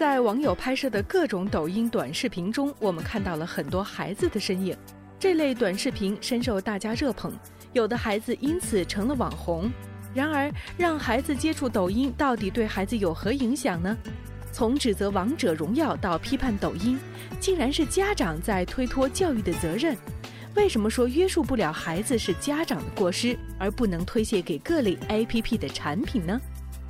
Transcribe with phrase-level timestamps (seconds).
[0.00, 4.74] 在网友拍摄的各种抖音短视频中，我们看到了很多孩子的身影。
[5.18, 7.30] 这类短视频深受大家热捧，
[7.74, 9.70] 有的孩子因此成了网红。
[10.14, 13.94] 然而，让孩子接触抖音到底对孩子有何影响呢？
[14.50, 16.98] 从指责《王者荣耀》到批判抖音，
[17.38, 19.94] 竟然是家长在推脱教育的责任。
[20.54, 26.40] 为什么说约束不了孩子是家长的过失，而不能推卸给各类 APP 的产品呢？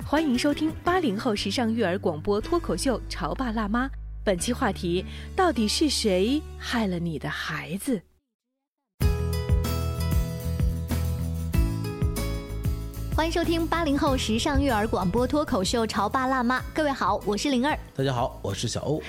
[0.05, 3.87] 欢迎收听八零后时尚育儿广播脱口秀《潮爸辣妈》，
[4.25, 8.01] 本期话题：到底是谁害了你的孩子？
[13.15, 17.77] 欢迎收听八零后时尚育儿广播脱口秀《潮爸辣妈》，各位好，我是灵儿。
[17.95, 19.01] 大家好，我是小欧。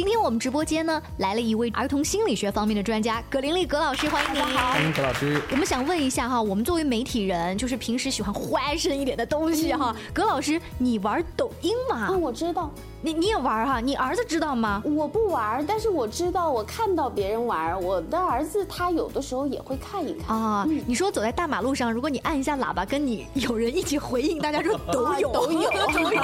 [0.00, 4.40] 今天我们直播间呢来了一位儿童心理学方面的专家葛玲丽葛老师，欢迎你。
[4.56, 5.38] 欢迎葛老师。
[5.50, 12.06] 我们想问一下哈，我们作为媒体人，就是平时喜欢欢声一点的东西哈，葛老师，你玩抖音吗？
[12.06, 12.72] 啊，我知道。
[13.02, 13.80] 你你也玩哈？
[13.80, 14.82] 你儿子知道吗？
[14.84, 17.80] 我不玩，但是我知道，我看到别人玩。
[17.82, 20.66] 我的儿子他有的时候也会看一看啊。
[20.86, 26.22] 你说走在大马路上，如果你按一下喇叭，跟你有人一起回应，大家说都有都有都有。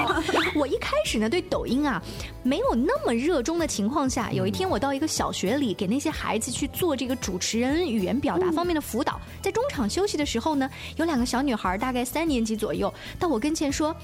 [0.55, 2.03] 我一开始呢对抖音啊
[2.43, 13.97] 没有那么热衷的情况下，有一天我到一个小学里给那些孩子去做这个主持人语言表达方面的辅导，在中场休息的时候呢，有两个小女孩，大概三年级左右，到我跟前说：“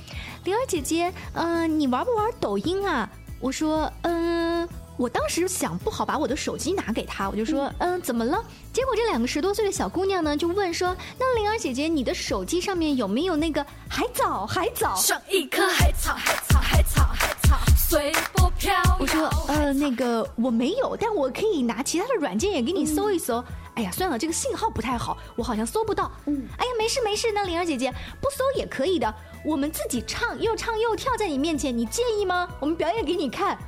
[0.45, 3.09] 灵儿姐姐，嗯，你玩不玩抖？”音啊！
[3.41, 8.43] 我说，嗯，我当时想不好把我的手机拿给他，我就说，嗯，怎么了？
[8.73, 14.47] 结果这两个十多岁的小姑娘呢，就问说，那灵儿姐姐，你的手机上面有没有那个海藻？
[14.47, 14.95] 海藻？
[14.95, 18.73] 像一颗海草，海草，海草，海草，随波飘。
[19.01, 23.43] 我说，呃，那个我没有，但我可以拿其他的软件也给你搜一搜。
[23.75, 26.11] 哎呀，算了，这个信号不太好，我好像搜不到。
[26.27, 27.91] 嗯，哎呀，没事没事，那灵儿姐姐
[28.21, 29.13] 不搜也可以的，
[29.45, 32.49] 我们自己唱，又唱又跳在你面前，你介意吗？
[32.61, 33.59] 我们表演给你看。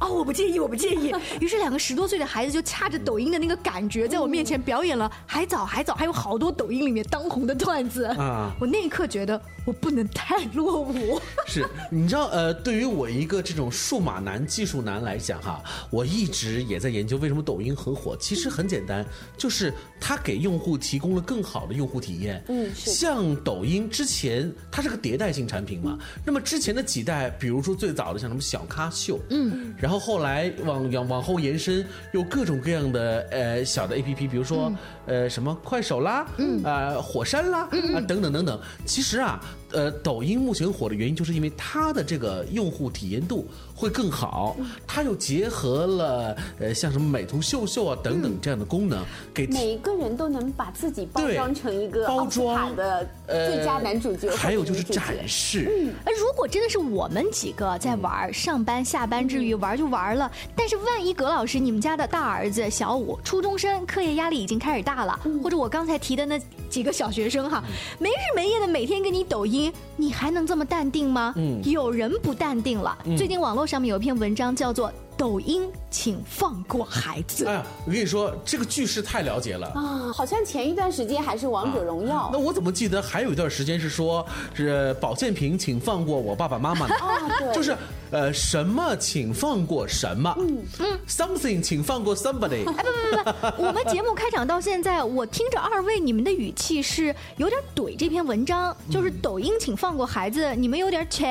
[0.00, 1.12] 哦，我不介意，我不介意。
[1.40, 8.52] 于是两个十多岁的孩子就掐着抖音的那个感觉，在我面前表演了还早还早，还有好多抖音里面当红的段子啊！
[8.58, 11.20] 我那一刻觉得我不能太落伍。
[11.46, 18.16] 是，你知道，呃，对于我一个这种数码男、技术男来讲，哈，我一直也在研究为什么抖音很火。
[18.18, 19.04] 其实很简单，
[19.36, 22.42] 就是它给用户提供了更好的用户体验。
[22.48, 25.98] 嗯，像抖音之前，它是个迭代性产品嘛。
[26.24, 29.89] 那么之前的几代，比如说最早的像什么小咖秀，嗯，然后。
[29.90, 34.72] 然后后来往往往后延伸，有各种各样的呃小的 A P P，比如说
[35.06, 36.62] 呃什么快手啦，嗯。
[36.62, 37.62] 啊火山啦，
[37.92, 38.60] 啊等等等等。
[38.86, 39.42] 其实啊，
[39.72, 49.04] 呃抖音目前火的原因，就是因为它的这个用户体验度会更好，它又结合了呃像什么美图秀秀啊等等这样的功能，
[49.34, 54.30] 给每个人都能把自己包装成一个包装的最佳男主角。
[54.30, 55.66] 还有就是展示。
[55.68, 59.70] 嗯，如果真的是我们几个在玩，上班下班之余玩。
[59.80, 66.38] 就玩了，但是万一葛老师，你们家的大儿子小五，初中生，课业压力已经开始大了，或者我刚才提的那
[66.68, 67.64] 几个小学生哈，
[67.98, 69.59] 没日没夜的每天跟你抖音，
[69.96, 71.34] 你还能这么淡定吗？
[71.36, 72.96] 嗯，有人不淡定了。
[73.18, 74.92] 最近网络上面有一篇文章叫做。
[75.20, 77.44] 抖音，请放过孩子。
[77.44, 80.10] 哎呀，我跟你说，这个句式太了解了啊！
[80.14, 82.30] 好像前一段时间还是王者荣耀。
[82.32, 86.94] 那我怎么记得还有一段时间是说，是保健品，请放过我爸爸妈妈呢？
[86.94, 87.76] 啊，对，就是
[88.10, 90.34] 呃，什么请放过什么？
[90.38, 92.66] 嗯嗯，something 请放过 somebody。
[92.66, 101.26] 哎，不不不不，我们节目开场到现在，我听着二位你们的语气是有点怼这篇文章，就是抖音请放过孩子，你们有点切。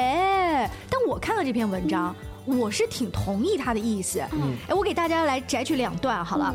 [0.92, 2.16] 但我看了这篇文章。
[2.58, 6.54] 我是挺同意他的意思，嗯哎，我给大家来摘取两段好了。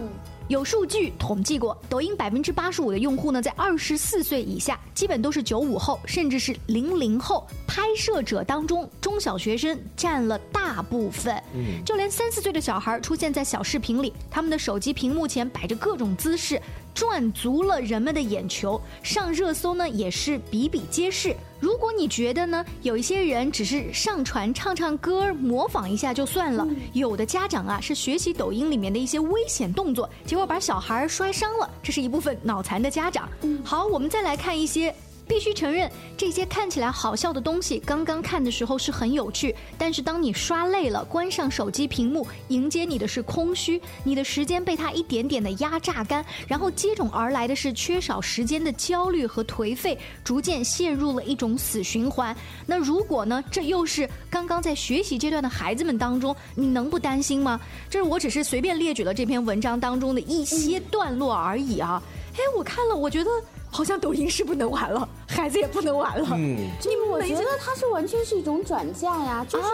[0.49, 7.46] 有数据统计过，抖音百分之八十五的用户呢在二十四岁以下，基本都是九五后，甚至是零零后。
[7.67, 11.35] 拍摄者当中，中小学生占了大部分。
[11.55, 16.61] 嗯，就连三四岁的小孩出现在小视频里，他们的手机屏幕前摆着各种姿势，
[16.94, 21.35] 赚足了人们的眼球，上热搜呢也是比比皆是。
[21.58, 33.29] 如果你觉得呢，有一些人只是上传唱唱歌、模仿一下就算了，有的家长啊是学习抖音里面的一些危险动作，结果把小孩摔伤了，这是一部分脑残的家长。
[33.64, 34.94] 好，我们再来看一些。
[35.26, 39.55] 必须承认，这些看起来好笑的东西，刚刚看的时候是很有趣。
[39.79, 52.37] 但是当你刷累了，关上手机屏幕，迎接你的是空虚，你的时间被它一点点的压榨干，然后接踵而来的是缺少时间的焦虑和颓废，逐渐陷入了一种死循环。
[52.67, 53.43] 那如果呢？
[53.50, 57.61] 这又是刚刚在学习阶段的孩子们当中，你能不担心吗？
[57.88, 62.03] 这是我只是随便列举了这篇文章当中的一些段落而已啊。
[62.35, 63.31] 哎，我看了，我觉得。
[63.75, 66.29] 好像抖音是不能玩了，孩子也不能玩了。
[66.35, 69.65] 嗯，你们我觉得它是完全是一种转嫁呀，就是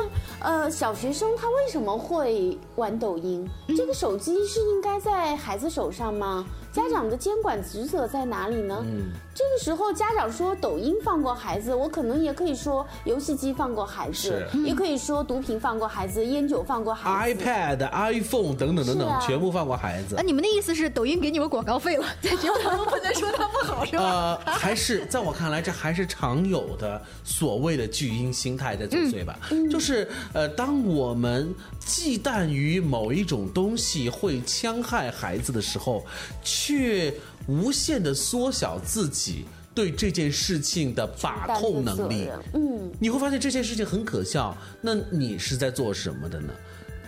[0.41, 3.47] 呃，小学生他为什么会玩抖音？
[3.77, 6.47] 这个手机是应该在孩子手上吗？
[6.73, 8.83] 家长的监管职责在哪里呢？
[8.87, 20.17] 嗯，这个时候家长说抖音放过孩子，我可能也可以说游戏机放过孩子，也可以说毒品放过孩子，烟酒放过孩子，iPad、iPhone 等等等等，全部放过孩子。
[20.17, 24.39] 啊，你们的意思是抖音给你们广告费了，在节目当中不能说它不好是吧？
[24.45, 29.39] 呃，还是在我看来，这还是常有的所谓的巨婴心态在作祟吧？
[29.71, 36.05] 就是呃，当我们忌惮于某一种东西会戕害孩子的时候。
[36.43, 37.13] 却
[37.51, 39.45] 无限的缩小自己
[39.75, 42.29] 对这件事情的把控能力。
[42.55, 44.57] 嗯，你会发现这件事情很可笑。
[44.81, 46.53] 那你是在做什么的呢？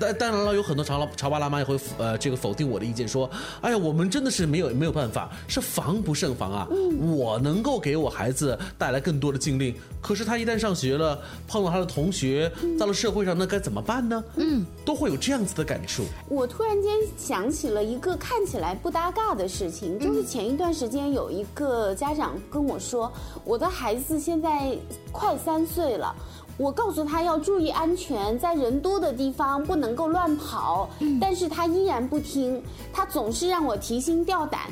[0.02, 6.66] 但当然了，有很多潮老潮爸辣妈也会呃这个否定我的意见，说，哎呀，我们真的是没有没有办法，是防不胜防啊。
[7.00, 14.24] 我能够给我孩子带来更多的禁令，可是他一旦上学了，碰到他的同学，到了社会上，那该怎么办呢？
[14.36, 16.02] 嗯，都会有这样子的感受。
[16.28, 23.12] 我突然间想起了一个看起来不搭嘎的事情，就是前一段时间有一个家长跟我说，
[23.44, 24.76] 我的孩子现在
[25.12, 26.12] 快三岁了。
[26.58, 30.88] 我告诉他要注意安全，在人多的地方不能够乱跑，
[31.20, 32.62] 但是他依然不听，
[32.92, 34.62] 他总是让我提心吊胆。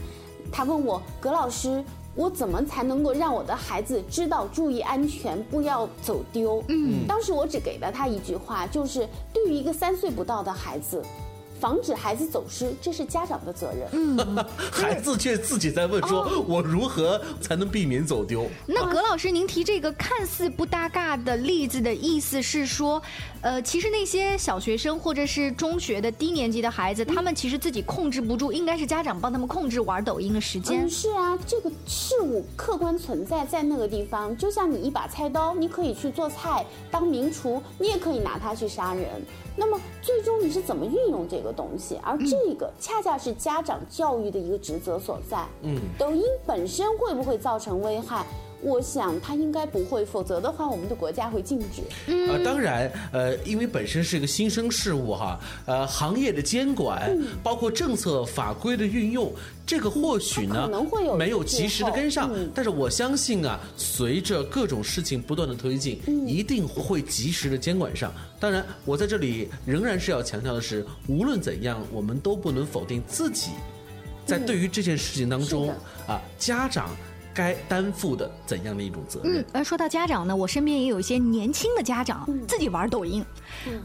[0.52, 1.82] 他问我葛老师，
[2.14, 6.62] 我怎么才能够让我的孩子知道注意安全，不要走丢？
[6.68, 11.02] 嗯，当时我只给了他一句话，就是对于一个三岁不到的孩子。
[11.60, 13.88] 防止孩子走失，这是家长的责任。
[13.92, 23.00] 嗯， 孩子却自己在问说：“我如何才能避免走丢？”那葛老师，您提这个看似不搭嘎的例子的意思是说，
[23.42, 30.88] 呃，其实那些小学生或者是中学的低年级的孩子，他们其实自己控制不住，应该是家长帮他们控制玩抖音的时间。
[30.88, 39.06] 是啊，这个事物客观存在在那个地方，就像你一把菜刀，你可以去做菜当名厨，你也可以拿它去杀人。
[39.56, 41.98] 那么最终你是怎么运用这个东西？
[42.02, 45.46] 而这个恰恰是家长教育的一个职责所在。
[45.62, 48.24] 嗯，抖音本身会不会造成危害？
[48.62, 51.82] 我想他应该不会，否则的话，我们的国家会禁止。
[52.28, 59.32] 呃，当然，呃，因为本身是一个新生事物哈，呃，行业的监管，包括政策法规的运用，
[59.64, 68.12] 这个或许呢，可能会有没有及时的跟上，但是我相信啊，随着各种事情不断的推进，一定会及时的监管上。
[68.38, 73.52] 当然，我在这里仍然是要强调的是，无论怎样，我们都不能否定自己
[74.26, 75.70] 在对于这件事情当中
[76.06, 76.90] 啊，家长。
[77.40, 79.40] 该担负的怎样的一种责任？
[79.40, 83.24] 嗯，而说到家长呢，我身边也有一些年轻的家长自己玩抖音，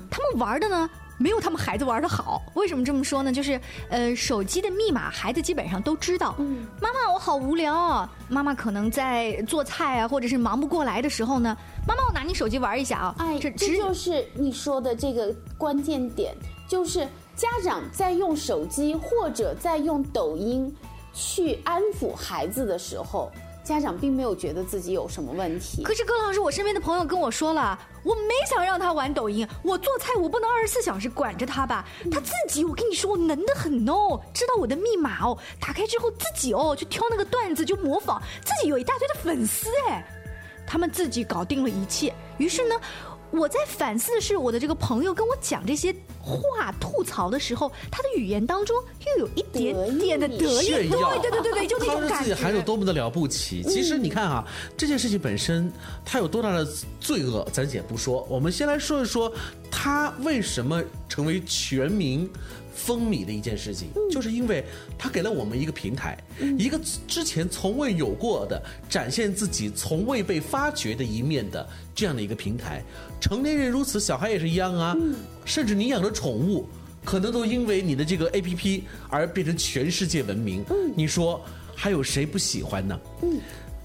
[0.10, 2.42] 他们玩的呢没有他们孩子玩的好。
[2.56, 3.32] 为什么这么说呢？
[3.32, 3.60] 就是
[3.90, 6.36] 呃，手机的密码孩子基本上都知道。
[6.82, 8.08] 妈妈，我好无聊。
[8.28, 11.56] 妈妈可能在做菜啊，或者是忙不过来的时候呢，
[11.88, 13.16] 妈妈，我拿你手机玩一下啊。
[13.20, 16.36] 哎，这这就是你说的这个关键点，
[16.68, 20.76] 就是家长在用手机或者在用抖音。
[21.18, 23.32] 去安抚孩子的时候，
[23.66, 25.84] 家长并没有觉得自己有什么问题。
[25.84, 29.46] 可是葛老师，我身边的朋友跟我说了，我没想让他玩抖音。
[29.64, 31.84] 我做菜，我不能二十四小时管着他吧？
[32.12, 40.06] 他自己，我跟你说，我能的很哦，知道我的密码哦，打开之后自己哦，就挑那个段子就模仿，自己有一大堆的粉丝哎，
[40.68, 42.14] 他们自己搞定了一切。
[42.38, 42.76] 于是呢。
[43.32, 48.76] 我在反思的是，我的这个朋友跟我讲这些话吐槽的时候，他的语言当中
[49.08, 52.18] 又有一点点的得意，对，对对对对，就那种感觉。
[52.20, 53.62] 自己还有多么的了不起。
[53.64, 54.46] 其实你看啊，
[54.78, 55.72] 这件事情本身
[56.06, 56.66] 他有多大的
[57.00, 58.26] 罪恶，咱且不说。
[58.30, 59.32] 我们先来说一说
[59.70, 62.30] 他为什么成为全民
[62.76, 64.64] 风靡的一件事情，就是因为
[64.98, 66.16] 它给了我们一个平台，
[66.60, 72.84] 一个之前从未有过的展现自己从未被发掘的一面的这样的一个平台。
[73.20, 74.96] 成年人如此，小孩也是一样啊，
[75.46, 76.68] 甚至你养的宠物。
[77.04, 80.66] 可能都因为你的这个 A P P 而变成全世界闻名。
[80.72, 81.40] 嗯，你说
[81.76, 83.00] 还有谁不喜欢呢？
[83.22, 83.40] 嗯。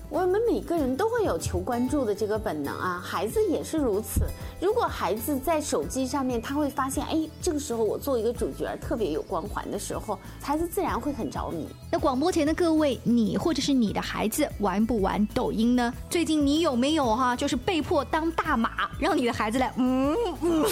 [0.09, 4.23] 我们每个人都会有求关注的这个本能啊，孩子也是如此。
[4.61, 11.67] 如果孩子在手机上面，他会发现，哎，这个时候我做一个主角特别有光环的时候，孩子自然会很着迷。
[11.91, 15.93] 那广播前的各位，你或者是你的孩子玩不玩抖音呢？
[16.11, 20.63] 最近你有没有哈，就是被迫当大马，让你的孩子来嗯嗯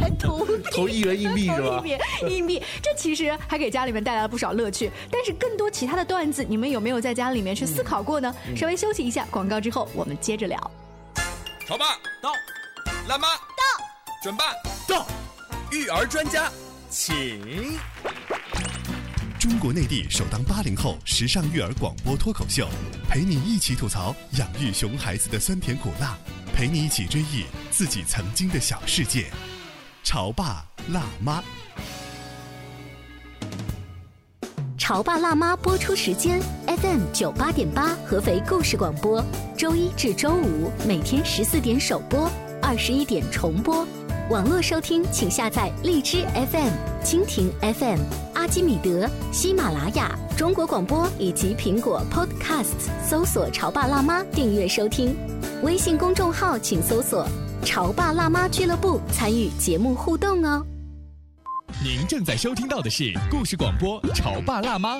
[0.00, 1.82] 来投投一元硬币是吧？
[2.28, 4.90] 硬币，这其实还给家里面带来了不少乐趣。
[5.10, 8.34] 但是更多其他的段子，你们有没有在家里面去思考过呢？
[8.56, 8.78] 稍微。
[8.78, 10.58] 休息一下，广告之后我们接着聊。
[11.64, 12.32] 潮爸到，
[13.06, 13.62] 辣妈到，
[14.20, 14.52] 准爸
[14.88, 15.06] 到，
[15.70, 16.50] 育儿专家
[16.90, 17.78] 请。
[19.38, 22.68] 中国内地首档八零后时尚育儿广播脱口秀，
[23.08, 26.18] 陪你一起吐槽养育熊孩子的酸甜苦辣，
[26.52, 29.30] 陪你一起追忆自己曾经的小世界。
[30.02, 31.40] 潮爸辣妈。
[34.76, 36.40] 潮爸辣妈播出时间
[36.80, 39.24] ：FM 九八点八，合肥故事广播，
[39.56, 42.30] 周一至周五每天十四点首播，
[42.62, 43.86] 二十一点重播。
[44.30, 46.70] 网络收听，请下载荔枝 FM、
[47.04, 47.98] 蜻蜓 FM、
[48.34, 55.16] 阿基米德、喜马拉雅、中国广播以及苹果 Podcasts，搜索“潮爸辣妈”订阅收听。
[55.62, 57.26] 微信公众号请搜索
[57.64, 60.64] “潮爸辣妈俱乐部”，参与节目互动哦。
[61.82, 64.96] 您正在收听到的是故事广播《潮爸辣妈》。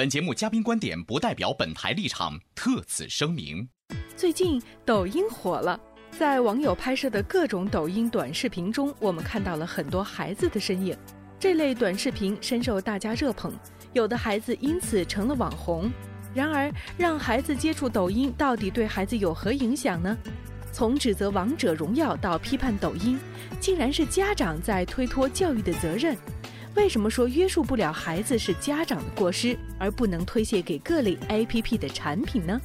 [0.00, 3.68] 本节目嘉宾观点不代表本台立场，特此声明。
[4.16, 5.78] 最近抖音火了，
[6.18, 10.96] 在网友拍摄的各种抖音短视频中，我们看到了很多孩子的身影。
[11.38, 13.52] 这类短视频深受大家热捧，
[13.92, 15.90] 有的孩子因此成了网红。
[16.32, 20.16] 然而，让孩子接触抖音到底对孩子有何影响呢？
[20.72, 23.20] 从指责《王者荣耀》到批判抖音，
[23.60, 26.16] 竟然是家长在推脱教育的责任。
[26.76, 32.60] 为什么说约束不了孩子是家长的过失，而不能推卸给各类 APP 的产品呢？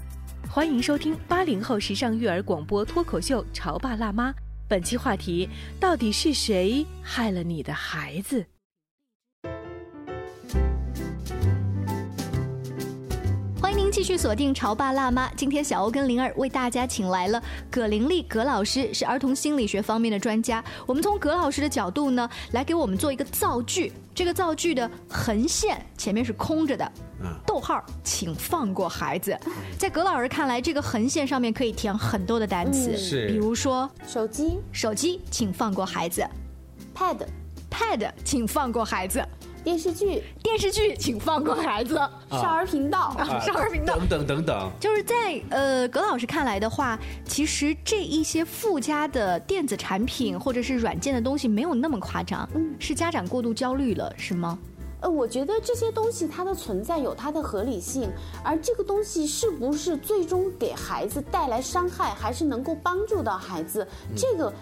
[0.50, 4.32] 欢迎收听八零后时尚育儿广播脱口秀《潮爸辣妈》，
[4.68, 8.46] 本期话题：到底是谁害了你的孩子？
[13.92, 20.64] 继续锁定潮爸辣妈，今天小欧跟灵儿为大家请来了葛玲丽葛老师，是儿童心理学方面的专家。
[20.86, 23.94] 我们从葛老师的角度呢，来给我们做一个造句。
[24.14, 26.92] 这个造句的横线前面是空着的，
[27.46, 29.38] 逗号，请放过孩子。
[29.78, 36.26] 在葛老师看来，这个横线上面可以填很多的单词，是，比如说手机，手机，请放过孩子
[36.96, 39.26] ；pad，pad，请放过孩子。
[39.66, 41.96] 电视剧，电视剧，请放过孩子。
[42.30, 43.12] 少儿频道，
[43.44, 44.72] 少儿频道， 等等等等。
[44.80, 54.60] 就是在呃葛老师看来的话，其实这一些附加的电子产品或者是软件的东西没有那么夸张，嗯，是家长过度焦虑了，是吗？
[55.02, 58.08] 呃，我觉得这些东西它的存在有它的合理性，
[58.44, 64.54] 而这个东西是不是最终给孩子带来伤害，还是能够帮助到孩子，这个。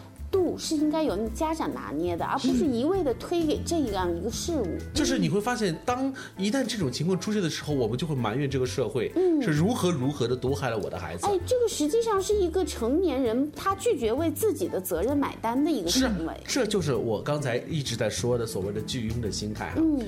[0.44, 4.68] 度是应该由家长拿捏的，而不是一味的推给这样一个事物。
[4.94, 11.26] 就是你会发现，当一旦这种情况出现的时候，我们就会埋怨这个社会是如何如何的毒害了我的孩子。
[11.26, 16.34] 哎，这个实际上是一个成年人他拒绝为自己的责任买单的一个行为。
[16.46, 19.74] 这就是我刚才一直在说的所谓的巨婴的心态。
[19.78, 20.00] 嗯。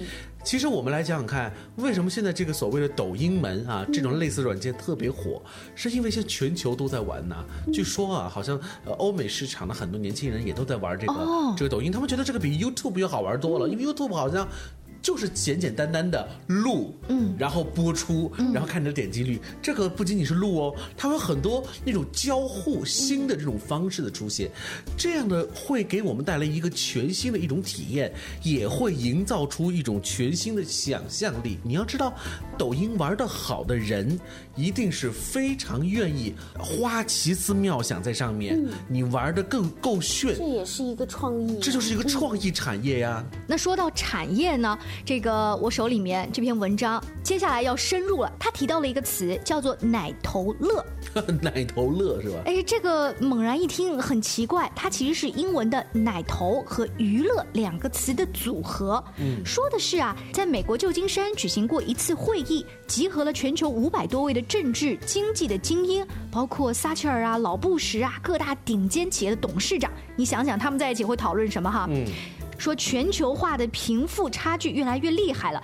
[0.46, 5.42] 其实我们来讲讲看，为什么现在这个所谓的抖音门啊，这种类似软件特别火，
[5.74, 7.36] 是因为现在全球都在玩呢。
[7.74, 11.14] 据说啊，好像呃欧美市场的很多年轻人也都在玩这个
[11.58, 14.48] 这个抖音，他们觉得这个比 YouTube 要好玩多了，因为 YouTube 好像。
[15.06, 19.40] 就是简简单单的录，嗯，然后播出，然后看你的点击率。
[19.62, 24.50] 这个不仅仅是录哦，它有很多那种交互新的这种方式的出现，
[24.98, 31.60] 这样的会给我们带来一个全新的一种体验，也会营造出一种全新的想象力。
[31.62, 32.12] 你要知道，
[32.58, 34.20] 抖音玩的好的人，
[34.56, 38.60] 一定是非常愿意花奇思妙想在上面。
[38.88, 43.24] 你玩的更够炫，这也是一个创意，这就是一个创意产业呀。
[43.46, 44.76] 那说到产业呢？
[45.04, 48.32] 这个我手里面这篇文章，接下来要深入了。
[48.40, 50.86] 他提到了一个词，叫做“奶头乐”。
[51.42, 52.36] 奶头乐是吧？
[52.46, 59.04] 哎，这个猛然一听很奇怪，它其实是英文的“奶头”和“娱乐”两个词的组合。
[59.18, 69.92] 嗯，说的是啊，在美国旧金山举行过一次会议，集合了全球五百多位的政治经济的精英，包括撒切尔啊、老布什啊，各大顶尖企业的董事长。
[70.16, 71.88] 你想想，他们在一起会讨论什么哈？
[71.90, 72.06] 嗯。
[72.58, 75.64] 说全球化的贫富差距越来越厉害了。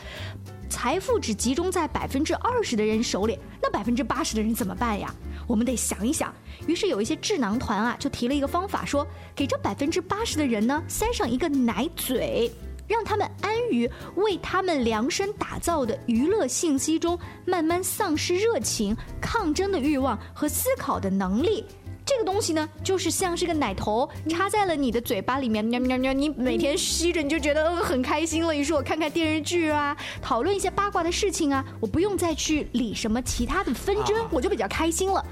[0.69, 5.13] 财富只集中在百分之二十的人手里，那百分之八十的人怎么办呀？
[5.45, 6.33] 我们得想一想。
[6.65, 9.05] 于是有一些智囊团啊，就提了一个方法，说
[9.35, 12.49] 给这百分之八十的人呢，塞上一个奶嘴，
[12.87, 21.65] 让他们安于为他们量身打造的娱乐信息中，慢慢丧失热情、抗争的欲望和思考的能力。
[22.11, 28.53] 这个东西呢，就是像是个奶头插在了你的嘴巴里面，喵喵喵，你每天吸着你就觉得嗯很开心了。
[28.53, 35.25] 于是我看看电视剧啊，讨论一些八卦的事情啊，我不用再去理什么其他的纷争，我就比较开心了。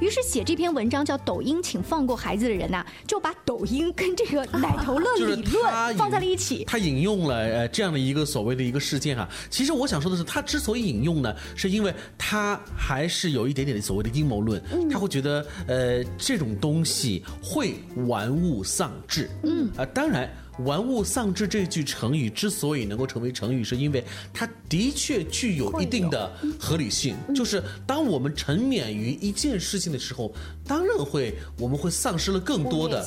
[0.00, 6.64] 于是写这篇文章叫《抖音，请放过孩子》的人呐，就把抖音跟这个奶头乐理论放在了一起。
[6.64, 9.28] 他引用了呃这样的一个所谓的一个事件啊。
[9.48, 14.62] 其实我想说的是，他之所以引用呢，是因为他还是有一点点的所谓的阴谋论。
[14.90, 17.74] 他会觉得呃这种东西会
[18.06, 19.30] 玩物丧志。
[19.42, 20.30] 嗯啊，当然。
[20.64, 27.14] 玩物丧志这句成语之所以能够成为成语，是因为它的确具有一定的合理性。
[27.34, 30.34] 就是当我们沉湎于一件事情的时候，
[30.64, 33.06] 当然会我们会丧失了更多的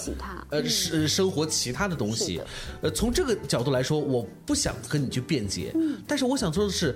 [0.49, 2.41] 呃生生活其他的东西。
[2.81, 5.73] 呃，从这个角度来说，我不想和你去辩解，
[6.07, 6.95] 但是我想说的是，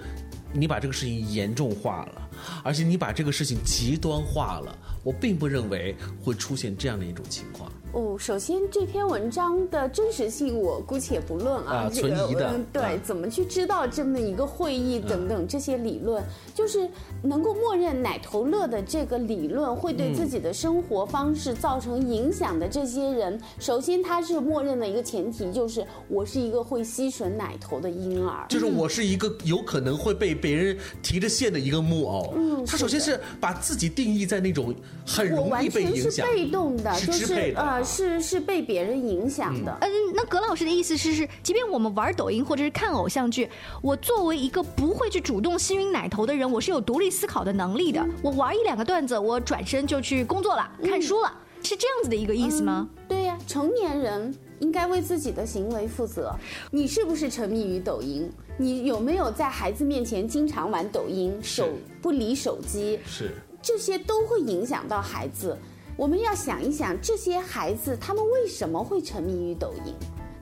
[0.53, 2.29] 你把这个事情严重化了，
[2.63, 7.71] 而且你把这个事情极端化了，我并不认为会出现这样的一种情况。
[7.93, 16.23] 哦，首先这篇文章的真实性我姑且不论啊，这个嗯对，怎么去知道这么一个会议等等这些理论，
[16.55, 16.89] 就是
[17.21, 32.33] 能够默认奶头乐的这个理论会对自己的生活方式造成影响的这些人，首先他是默认的一个前提就是我是一个会吸吮奶头的婴儿，就是我是一个有可能会被别人提着线的一个木偶。
[32.35, 34.73] 嗯，他首先是把自己定义在那种
[35.05, 37.82] 很容易被影响，被动的，就是呃。
[37.83, 39.77] 是是被别人影响的。
[39.81, 43.49] 嗯，那葛老师的意思是，是即便我们玩抖音或者是看偶像剧，
[43.81, 48.05] 我作为一个不会去主动吸吮奶头的人，我是有独立思考的能力的。
[48.23, 52.87] 我玩一两个段子，我转身就去工作了，看书了，是这样子的一个意思吗？
[53.07, 56.33] 对呀，成年人应该为自己的行为负责。
[56.71, 58.31] 你是不是沉迷于抖音？
[58.57, 61.67] 你有没有在孩子面前经常玩抖音，手
[62.01, 62.99] 不离手机？
[63.05, 65.57] 是，这些都会影响到孩子。
[65.95, 69.93] 我们要想一想，这些孩子他们为什么会沉迷于抖音？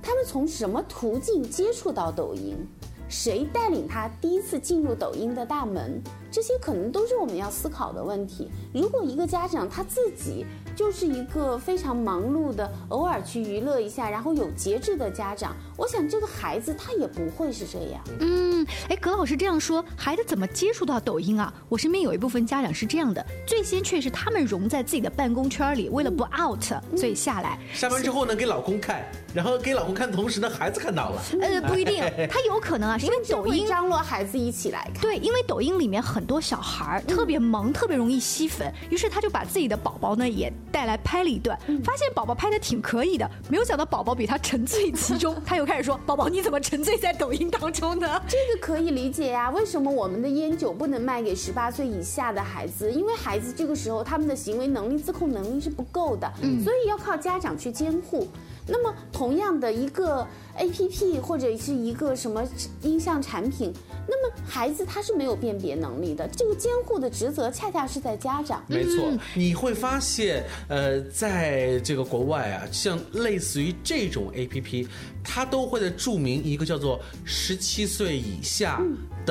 [0.01, 2.55] 他们从什么途径接触到抖音？
[3.09, 6.01] 谁带领他第一次进入抖音的大门？
[6.31, 8.49] 这些可能都是我们要思考的问题。
[8.73, 18.04] 如果一个家长他自己就是一个非常忙碌的，偶尔去娱乐一下，然后有节制的家长，我想这个孩子他也不会是这样。
[18.20, 21.52] 嗯，哎，葛老师这样说，孩子怎么接触到抖音啊？
[21.70, 26.63] 我身边有一部分家长是这样的：最先却是他们融在自己的办公圈里，为了不 out，
[26.96, 27.58] 所以下来。
[27.74, 31.22] 下班之后呢，给老公看，然后给老公看的同时呢，孩子看到了。
[31.41, 35.02] 呃，不一定， 他有可能啊，是因为抖音张罗孩子一起来看。
[35.02, 36.22] 对，因为抖音里面很。
[36.32, 52.91] 多小孩特别萌，特别容易吸粉，于是他就把自己的宝宝呢也带来拍了一段，发现宝宝拍的挺可以的，没有想到宝宝比他沉醉其中， 他又开始说：“宝宝你怎么沉醉在抖音当中呢？”这个可以理解呀，为什么我们的烟酒不能卖给十八岁以下的孩子？
[52.91, 58.27] 因为孩子这个时候他们的行为能力、自控能力是不够的，嗯所以要靠家长去监护。
[58.67, 62.43] 那么同样的一个 A P P 或者是一个什么
[62.81, 63.73] 音像产品。
[64.13, 68.62] 那么孩子他是没有辨别能力的，这个监护的职责恰恰是在家长。
[68.67, 74.88] 没错，你会发现，呃，在这个国外啊，像类似于这种 A P P，
[75.24, 78.82] 它都会在注明一个叫做十七岁以下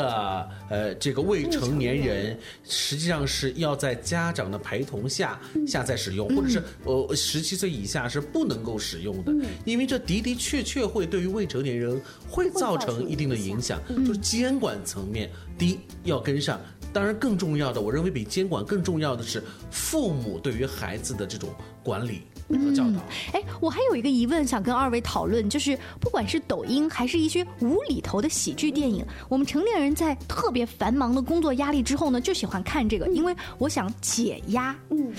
[0.00, 9.32] 的呃这个未成年人，实际上是要在家长的陪同下下载使用，或者是呃十七岁以下是不能够使用的，
[9.64, 14.60] 因为这的的确确会对于未成年人会造成一定的影响，就是监。
[14.60, 16.60] 管层面，第一要跟上，
[16.92, 21.48] 当然更重要的，我认为比监管更重要的是父母对于孩子的这种
[21.82, 22.20] 管理
[22.58, 23.00] 和教导。
[23.32, 34.74] 哎，我还有一个疑问想跟二位讨论，就是不管是抖音还是一些无厘头的喜剧电影，我们成年人在特别繁忙的工作压力之后呢，就喜欢看这个，因为我想解压。
[34.90, 35.12] 嗯。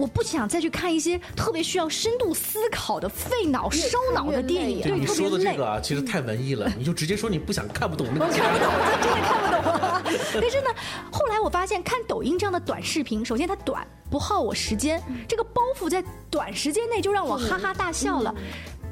[0.00, 4.80] 我不想再去看一些特别需要深度思考的费脑烧脑的电影。
[4.80, 8.32] 对你说的这个啊，其实太文艺了，你就直接说你不想看不懂那个。
[8.32, 9.60] 看不懂，真的看不懂。
[10.40, 10.70] 但是呢，
[11.12, 18.34] 后来我发现看抖音这样的短视频，首先它短，不耗我时间，这个包袱在短时间内就让我哈哈大笑了。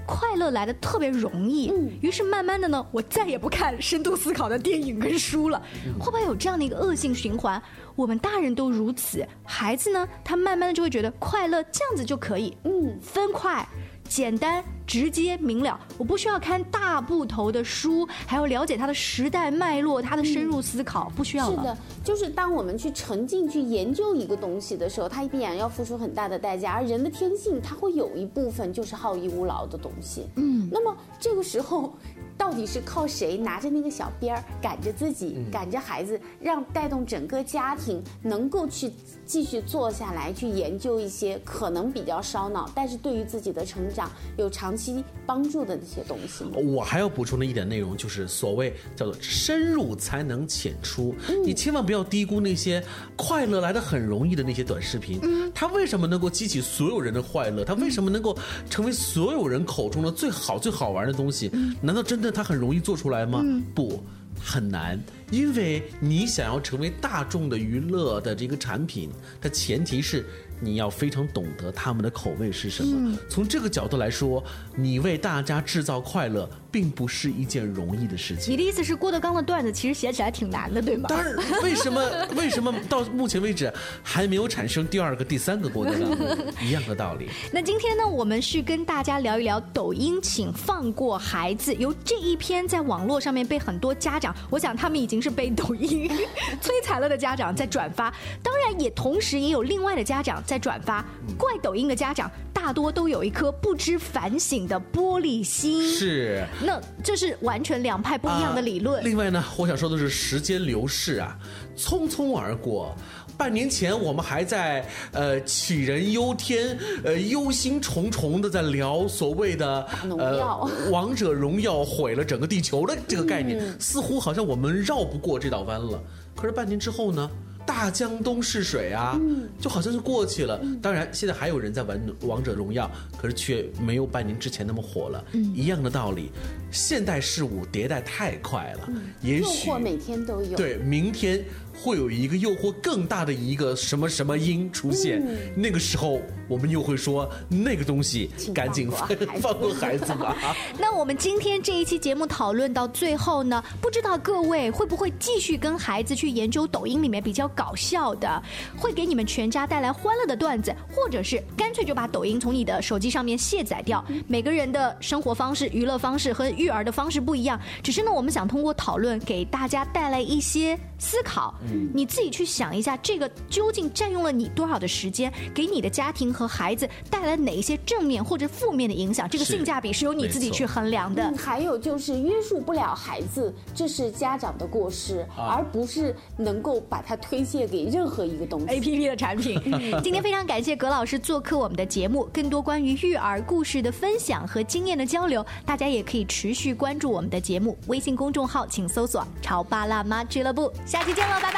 [0.09, 5.63] 快乐来的特别容易，于是慢慢的呢，我再也不看深度思考的电影跟书了。
[6.01, 7.63] 会不会有这样的一个恶性循环？
[7.95, 13.69] 我们大人都如此，孩子呢，他慢慢的就会觉得快乐这样子就可以，嗯，分快、
[14.09, 21.57] 简单、直接明了，我不需要看大部头的书，还要了解它的时代脉络、它的深入思考，不需要了。
[21.57, 30.27] 是的，就是当我们去沉浸去研究一个东西的时候，它必然要付出很大的代价，而人的天性，它会有一部分就是好逸恶劳的东西。
[30.37, 31.93] 嗯，那么这个时候。
[32.39, 38.93] 到底是靠谁拿着那个小鞭儿赶着自己，赶着孩子，让带动整个家庭能够去
[39.27, 46.45] 继续坐下来去研究一些可能比较烧脑，但是对于自己的成长有长期帮助的那些东西？
[46.55, 51.13] 我还要补充的一点内容就是所谓叫做深入才能浅出，
[51.45, 52.83] 你千万不要低估那些
[53.17, 55.19] 快乐来的很容易的那些短视频。
[55.23, 57.65] 嗯，它为什么能够激起所有人的快乐？
[57.65, 58.39] 它为什么能够
[58.71, 61.51] 成为所有人口中的最好最好玩的东西？
[61.83, 62.29] 难道真的？
[62.31, 63.43] 它很容易做出来吗？
[63.75, 64.01] 不，
[64.41, 64.97] 很难。
[65.31, 69.11] 因为你想要成为大众的娱乐的这个产品，
[69.41, 70.25] 它前提是
[70.61, 73.17] 你要非常懂得他们的口味是什么。
[73.29, 74.43] 从这个角度来说，
[74.75, 78.51] 你为大家制造快乐，并不是一件容易的事情。
[78.51, 81.09] 你的意思是郭德纲的段子其实写起来挺难的，对吗？
[81.09, 83.71] 当然，为什么 为什么到目前为止
[84.03, 86.39] 还没有产生第二个、第三个郭德纲？
[86.65, 87.29] 一样的道理。
[87.53, 91.75] 那今天呢，我们是跟大家聊一聊抖音，请放过孩子。
[91.75, 95.19] 由这一篇在网络上面被很多家长，我想他们已经。
[95.21, 96.09] 是被抖音
[96.63, 98.09] 摧残了的家长在转发，
[98.41, 101.05] 当然也同时也有另外的家长在转发。
[101.37, 105.93] 怪抖音的家长大多都有一颗不知反省的玻璃心。
[105.93, 109.05] 是，那这是完全两派不一样的理论。
[109.05, 111.39] 另外呢，我想说的是，时间流逝啊，
[111.77, 112.95] 匆匆而过。
[113.37, 119.87] 半年前我们还在呃杞人忧天，呃忧心忡忡的在聊所谓的
[120.19, 126.03] 呃 王者荣耀毁了整个地球的这个概念，似乎好像我们绕不过这道弯了。
[126.35, 127.31] 可是半年之后呢？
[127.69, 129.21] 大江东逝水啊，
[129.61, 130.59] 就好像是过去了。
[130.81, 135.23] 当然，现在还有人在玩王者荣耀，可是却没有半年之前那么火了。
[135.55, 136.31] 一样的道理，
[136.71, 138.89] 现代事物迭代太快了，
[139.21, 140.57] 也许每天都有。
[140.57, 141.45] 对，明天。
[141.81, 145.23] 会有一个诱惑更大的一个什么什么因出现，
[145.55, 149.09] 那个时候我们又会说那个东西赶紧放
[149.41, 150.37] 放过孩子吧。
[150.79, 158.43] 那我们今天这一期节目讨论到最后呢，不知道各位会不会继续跟孩子去研究抖音里面比较搞笑的，
[158.77, 164.05] 会给你们全家带来欢乐的段子，或者是干脆就把抖音从你的手机上面卸载掉。
[164.27, 171.55] 每个人的生活方式、娱乐方式和育儿的方式不一样，只是呢，我们想通过讨论给大家带来一些思考。
[171.95, 179.29] 你自己去想一下，这个究竟占用了你多少的时间，给你的家庭和孩子带来哪一些正面或者负面的影响？
[179.29, 181.33] 这个性价比是由你自己去衡量的。
[181.37, 188.67] 还有就是约束不了孩子，这是家长的过失，而不是能够把它推卸给任何一个东西。
[188.67, 189.61] A P P 的产品。
[190.03, 197.77] 今天非常感谢葛老师做客我们的节目，更多关于育儿故事的分享和经验的交流，大家也可以持续关注我们的节目。
[197.87, 200.73] 微信公众号请搜索“潮爸辣妈俱乐部”。
[200.87, 201.58] 下期见喽，拜拜。